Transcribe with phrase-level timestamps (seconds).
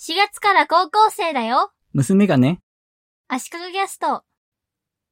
[0.00, 1.72] 4月から高校生だよ。
[1.92, 2.60] 娘がね、
[3.26, 4.22] 足利ゲスト。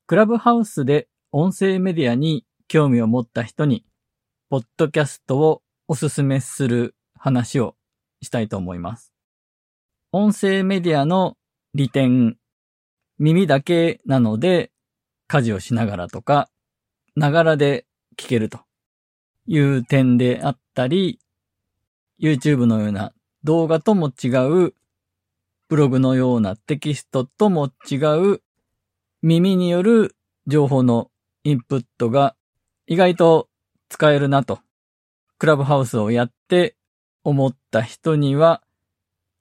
[0.07, 3.85] クラブハウスで音声メディアに興味を持った人に、
[4.49, 7.75] ポッドキャストをおすすめする話を
[8.23, 9.13] したいと思います。
[10.13, 11.37] 音声メディアの
[11.75, 12.37] 利点、
[13.19, 14.71] 耳だけなので
[15.27, 16.49] 家事をしながらとか、
[17.17, 18.61] ながらで聞けると
[19.49, 21.19] いう点であったり、
[22.21, 23.13] YouTube のような
[23.47, 24.75] 動画とも違う、
[25.69, 27.97] ブログのようなテキストとも違
[28.35, 28.43] う、
[29.23, 30.15] 耳による
[30.47, 31.11] 情報の
[31.43, 32.37] インプットが
[32.87, 33.49] 意外と
[33.89, 34.61] 使えるなと、
[35.39, 36.77] クラブハウスをやって
[37.25, 38.63] 思った人には、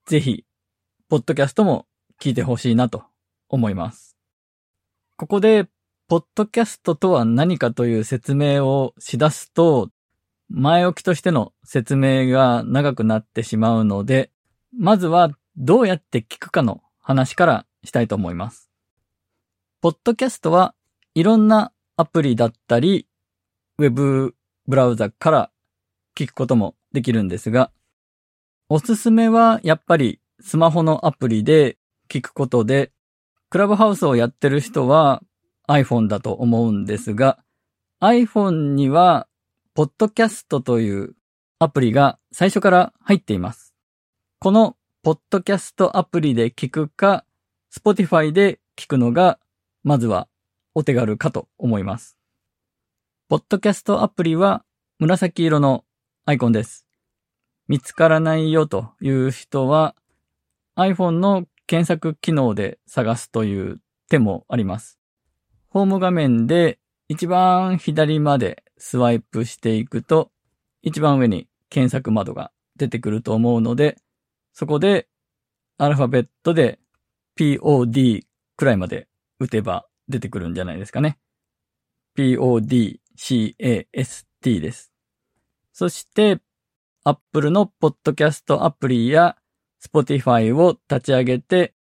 [0.07, 0.45] ぜひ、
[1.09, 1.85] ポッドキャストも
[2.19, 3.03] 聞いてほしいなと
[3.47, 4.17] 思います。
[5.17, 5.67] ここで、
[6.07, 9.89] ポッドキャストとは何かという説明をしだすと、
[10.49, 14.31] 前置きとしての説明が長くなってしまうので、
[14.77, 18.69] まずはどうやって聞くかの話からしたいと思います。
[19.81, 20.75] ポッドキャストは
[21.13, 23.07] いろんなアプリだったり、
[23.77, 24.35] ウェブ
[24.67, 25.51] ブラウザから
[26.15, 27.71] 聞くこともできるんですが、
[28.67, 31.77] おすすめはやっぱりスマホのアプリで
[32.09, 32.91] 聞くことで、
[33.49, 35.21] クラブハウスをやってる人は
[35.69, 37.39] iPhone だと思うんですが、
[38.01, 39.27] iPhone には
[39.73, 41.15] ポッドキャストという
[41.59, 43.73] アプリが最初から入っています。
[44.39, 47.25] このポッドキャストアプリで聞くか、
[47.71, 49.37] Spotify で聞くのが、
[49.83, 50.27] まずは
[50.73, 52.17] お手軽かと思います。
[53.29, 54.65] ポッドキャストアプリは
[54.97, 55.85] 紫色の
[56.25, 56.87] アイコンです。
[57.67, 59.93] 見つからないよという人は
[60.75, 64.97] iPhone の検索機能で探すという手もあります。
[65.69, 70.31] ホーム画面で一番左までスワイプしていくと
[70.81, 73.99] 一番上に検索窓が出てくると思うので
[74.55, 75.07] そこで
[75.77, 76.79] アルファベットで
[77.37, 78.23] POD
[78.55, 81.19] くらいまで打てば出てくるんじゃないですかね。
[82.17, 82.99] PODCAST
[84.61, 84.93] です。
[85.73, 86.39] そして、
[87.03, 89.35] Apple のポッドキャストアプリや
[89.85, 91.73] Spotify を立ち上げて、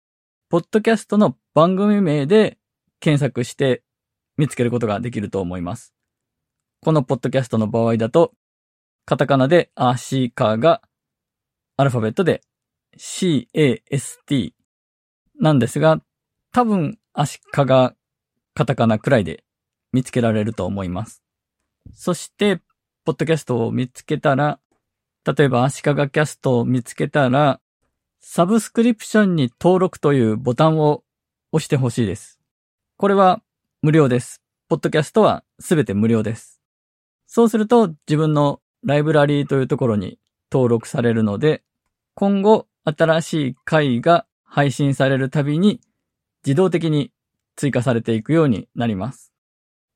[0.49, 2.57] ポッドキャストの番組名で
[2.99, 3.83] 検索して
[4.35, 5.93] 見つけることができると思います。
[6.81, 8.33] このポッドキャストの場合だと、
[9.05, 10.81] カタカナでアシカが
[11.77, 12.41] アルファベットで
[12.97, 14.53] CAST
[15.39, 16.01] なんですが、
[16.51, 17.95] 多分アシカが
[18.53, 19.43] カタカナくらいで
[19.91, 21.23] 見つけられると思います。
[21.93, 22.61] そして、
[23.05, 24.59] ポッドキャストを見つけたら、
[25.25, 27.59] 例えば、アシカガキャストを見つけたら、
[28.19, 31.03] サブスクリプションに登録というボタンを
[31.51, 32.39] 押してほしいです。
[32.97, 33.41] これは
[33.81, 34.41] 無料です。
[34.69, 36.61] ポッドキャストはすべて無料です。
[37.27, 40.19] そうすると、自分のライブラリーというところに
[40.51, 41.63] 登録されるので、
[42.15, 45.79] 今後、新しい回が配信されるたびに、
[46.45, 47.11] 自動的に
[47.55, 49.33] 追加されていくようになります。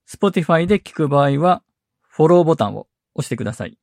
[0.09, 1.63] Spotify で聞く場合は、
[2.01, 3.77] フォローボタンを押してください。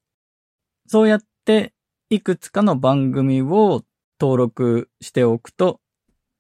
[0.86, 1.74] そうやって、
[2.08, 3.84] いくつかの番組を
[4.20, 5.80] 登録しておくと、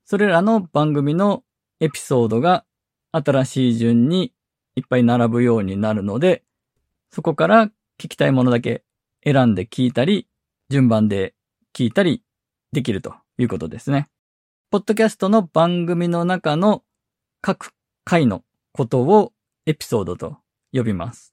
[0.04, 1.44] それらの番組の
[1.80, 2.64] エピソードが
[3.12, 4.32] 新しい順に
[4.76, 6.42] いっぱい並ぶようになるので、
[7.10, 7.66] そこから
[7.98, 8.84] 聞きたいものだけ
[9.24, 10.28] 選んで聞いたり、
[10.70, 11.34] 順番で
[11.74, 12.22] 聞いたり
[12.74, 14.10] できるということですね。
[14.70, 16.82] ポッドキャストの番組の中の
[17.40, 17.70] 各
[18.04, 18.42] 回の
[18.72, 19.32] ことを
[19.64, 20.36] エピソードと
[20.72, 21.32] 呼びます。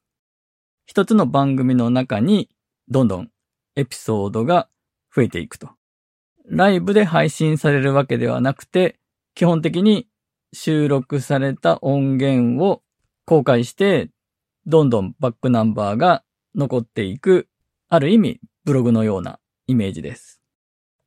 [0.85, 2.49] 一つの番組の中に
[2.87, 3.29] どんどん
[3.75, 4.69] エピソードが
[5.13, 5.69] 増えていくと。
[6.45, 8.99] ライブで配信されるわけではなくて、
[9.33, 10.07] 基本的に
[10.53, 12.83] 収録された音源を
[13.25, 14.09] 公開して、
[14.65, 16.23] どんどんバックナンバーが
[16.55, 17.47] 残っていく、
[17.89, 20.40] ある意味ブログのようなイメージです。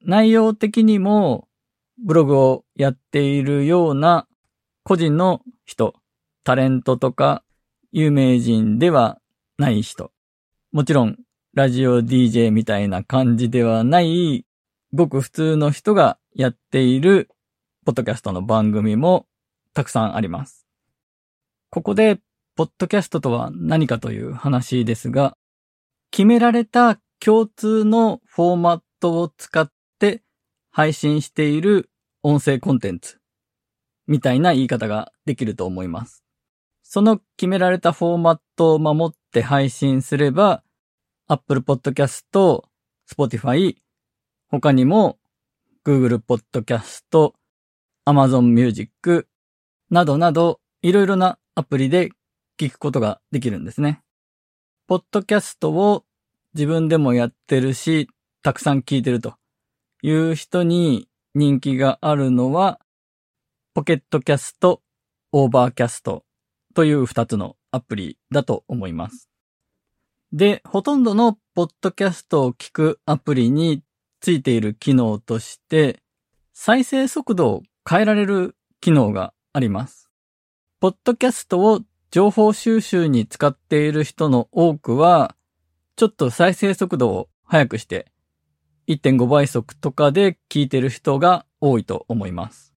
[0.06, 1.48] 内容的にも、
[2.04, 4.26] ブログをやっているような
[4.82, 5.94] 個人の人、
[6.42, 7.42] タレントとか
[7.91, 9.19] 有名人では
[9.56, 10.12] ない人。
[10.72, 11.16] もちろん、
[11.54, 14.44] ラジオ DJ みたいな感じではない、
[14.92, 17.30] ごく普通の人がやっている、
[17.86, 19.27] ポッドキャストの番組も
[19.72, 20.66] たくさんあります。
[21.71, 22.21] ここで、
[22.56, 25.36] ポッドキャストとは何かという話ですが、
[26.10, 29.84] 決められた共通のフォーマットを使って
[30.76, 31.88] 配信している
[32.24, 33.21] 音声コンテンツ
[34.09, 36.24] みたいな言い方ができると思います。
[36.82, 40.65] その決められたフォーマットを守って配信すれば、
[41.28, 42.24] Apple Podcast、
[43.09, 43.76] Spotify、
[44.48, 45.21] 他にも
[45.84, 47.34] Google Podcast、
[48.04, 49.28] Amazon Music
[49.91, 52.10] などなどいろいろなアプリで
[52.59, 54.03] 聞くことができるんですね。
[54.88, 56.04] ポッドキャストを
[56.53, 58.09] 自分でもやってるし、
[58.42, 59.36] たくさん聞いてると
[60.06, 62.78] いう人に人気があるのは、
[63.72, 66.27] Pocket Casts、Overcast
[66.74, 69.30] という二つのアプリだと思います。
[70.30, 73.83] で、ほとんどのポッドキャストを聞くアプリに
[74.21, 76.03] ついている機能として、
[76.53, 80.10] 再生速度を変えられる機能があります。
[80.80, 81.80] ポッドキャストを
[82.10, 85.34] 情報収集に使っている人の多くは、
[85.97, 88.12] ちょっと再生速度を速くして、
[88.89, 92.75] 1.5倍速とかで聞いてる人が多いと思います。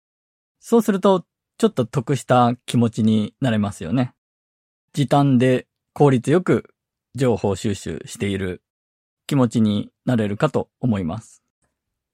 [0.59, 1.25] そうすると、
[1.57, 4.13] ちょっと得した気持ちになれますよね。
[4.93, 6.73] 時短で効率よく
[7.15, 8.61] 情報収集している
[9.25, 11.43] 気持ちになれるかと思います。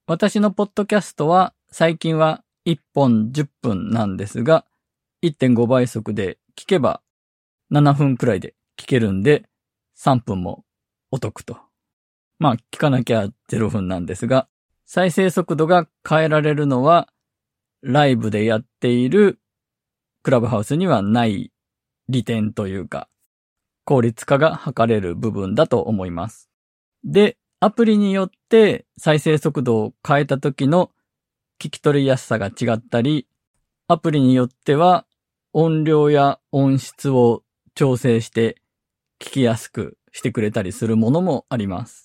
[0.06, 4.64] 私のポッドキャストは最近は1本10分なんですが、
[5.22, 7.00] 1.5倍速で聞けば
[7.72, 9.44] 7分くらいで聞けるんで、
[9.98, 10.64] 3分も
[11.10, 11.63] お得と。
[12.38, 14.48] まあ、聞かなきゃ0分なんですが、
[14.86, 17.08] 再生速度が変えられるのは、
[17.82, 19.38] ライブでやっている
[20.22, 21.52] クラブハウスにはない
[22.08, 23.08] 利点というか、
[23.84, 26.50] 効率化が図れる部分だと思います。
[27.04, 30.90] で、アプリによって再生速度を変えた時の
[31.60, 33.26] 聞き取りやすさが違ったり、
[33.88, 35.06] アプリによっては
[35.52, 37.42] 音量や音質を
[37.74, 38.56] 調整して
[39.20, 42.03] 聞きやすくしてくれたりするものもあります。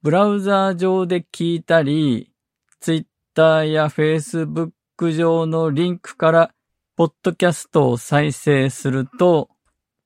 [0.00, 2.30] ブラウザー上で聞いたり、
[2.78, 4.70] Twitter や Facebook
[5.12, 6.54] 上のリンクから
[6.94, 9.48] ポッドキャストを再生すると、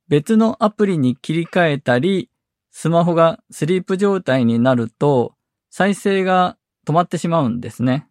[0.08, 2.30] 別のアプリに切り替えたり、
[2.70, 5.34] スマホがスリープ状態になると、
[5.68, 6.56] 再生が
[6.86, 8.08] 止まってしまうんですね。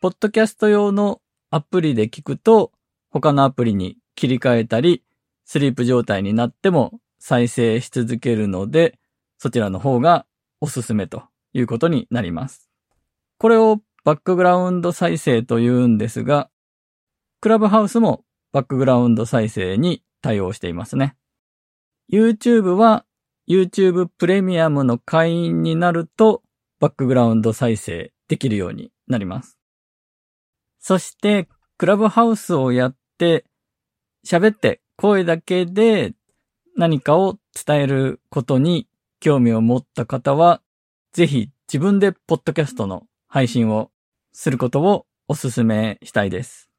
[0.00, 1.20] ポッドキャスト用の
[1.50, 2.70] アプリで聞くと、
[3.10, 5.02] 他のアプリに切り替えたり、
[5.44, 8.96] スリープ状態になっても再生し続けるので、
[9.38, 10.24] そちらの方が
[10.60, 12.70] おすすめということになります。
[13.38, 16.50] これをバックグラウンド再生と言うんですが、
[17.40, 21.16] クラブハウスもバックグラウンド再生に対応していますね。
[22.12, 23.04] YouTube は
[23.48, 26.42] YouTube プレミアムの会員になると
[26.78, 29.58] バックグラウンド再生できるようになります。
[30.80, 33.44] そして、クラブハウスをやって、
[34.26, 36.14] 喋って声だけで
[36.76, 38.88] 何かを伝えることに
[39.20, 40.62] 興味を持った方は、
[41.12, 43.90] ぜひ自分でポッドキャストの配信を
[44.32, 46.70] することをお勧めしたいです。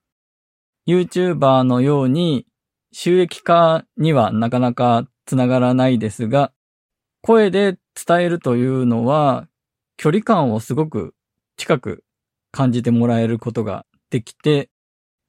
[0.88, 2.48] YouTuber のように
[2.92, 6.52] 収益化にはなかなかつながらないですが、
[7.22, 9.48] 声で伝えるというのは
[9.96, 11.14] 距離感をすごく
[11.58, 12.04] 近く
[12.52, 14.70] 感じてもらえることができて、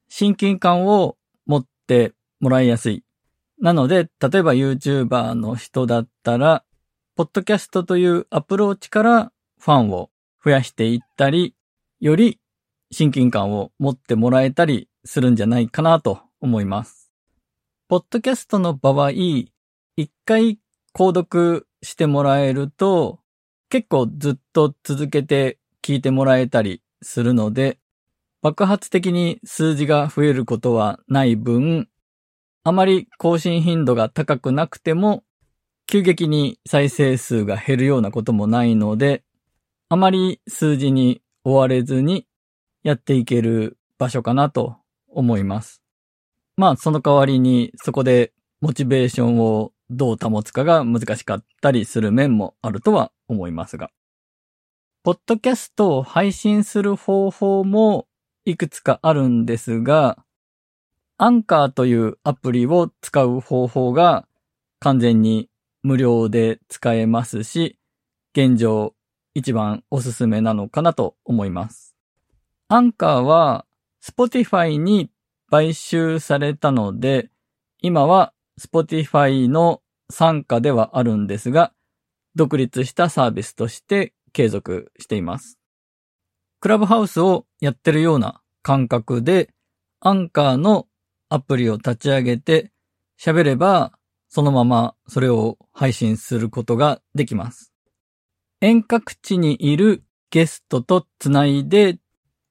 [0.09, 1.15] 親近感を
[1.45, 3.03] 持ってもらいやすい。
[3.59, 6.63] なので、例えば YouTuber の人だったら、
[7.15, 10.09] ポッドキャストというアプローチからファンを
[10.43, 11.55] 増やしていったり、
[11.99, 12.39] より
[12.91, 17.11] 親近感を持ってもらえたりするんじゃないかなと思います。
[17.87, 19.51] ポッドキャストの場合、一
[20.25, 20.57] 回
[20.95, 23.19] 購読してもらえると、
[23.69, 27.77] 結構ずっと続けて聞いてもらえたりするので、
[28.41, 31.89] 爆発的に数字が増えることはない分、
[32.63, 35.23] あまり更新頻度が高くなくても、
[35.93, 39.23] 急激に再生数が減るようなこともないので、
[39.89, 42.25] あまり数字に追われずに
[42.81, 45.83] やっていける場所かなと思います。
[46.57, 53.91] まあその代わりにそこでモチベーションをどう保つかが難しかったりする面もあるとは思いますが。
[55.03, 58.07] ポッドキャストを配信する方法も
[58.45, 60.17] いくつかあるんですが、
[61.19, 64.27] アンカーというアプリを使う方法が
[64.79, 65.49] 完全に
[65.83, 67.77] 無料で使えますし、
[68.35, 68.95] 現状
[69.35, 71.95] 一番おすすめなのかなと思います。
[72.67, 73.65] アンカーは
[74.03, 75.11] Spotify に
[75.49, 77.29] 買収されたので、
[77.81, 81.73] 今は Spotify の参加ではあるんですが、
[82.35, 85.59] 独立したサービスとして継続しています。
[86.59, 89.49] クラブハウスをやってるような感覚で、
[89.99, 90.87] アンカーの
[91.29, 92.71] アプリを立ち上げて
[93.19, 93.91] 喋れば、
[94.35, 97.71] そのままそれを配信することができます。
[98.61, 101.99] 遠隔地にいるゲストとつないで、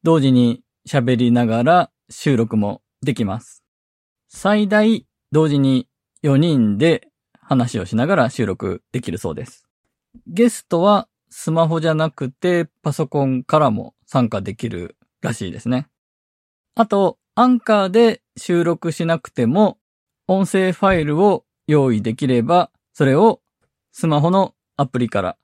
[0.04, 3.64] 同時に喋りながら収録もできます。
[4.28, 5.88] 最大同時に
[6.22, 7.08] 4人で
[7.40, 9.66] 話をしながら収録できるそうです。
[10.28, 15.88] ゲストはスマホじゃなくてパソコンからも参加できるらしいですね。
[16.76, 19.78] あと、アンカーで収録しなくても
[20.28, 23.40] 音声ファイルを用意できれば、それを
[23.92, 25.36] スマホのアプリから、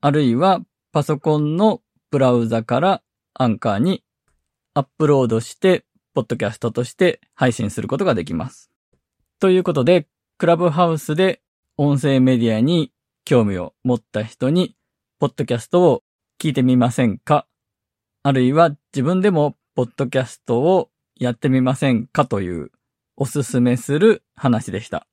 [0.00, 0.60] あるいは
[0.92, 3.02] パソコンのブラウザから
[3.34, 4.04] アンカーに
[4.74, 5.84] アップロードして、
[6.14, 8.70] ポッドキャストとして配信することができます。
[9.40, 10.06] ということで、
[10.38, 11.40] クラブハウスで
[11.76, 12.92] 音声メディアに
[13.24, 14.76] 興味を持った人に、
[15.18, 16.02] ポッドキャストを
[16.38, 17.46] 聞いてみませんか？
[18.22, 22.26] あるいは自分でもポッドキャストをやってみませんか？
[22.26, 22.70] という
[23.16, 25.06] おすすめする話でした。